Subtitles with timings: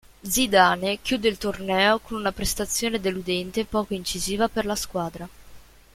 [0.23, 5.29] Zidane chiude il torneo con una prestazione deludente e poco incisiva per la squadra.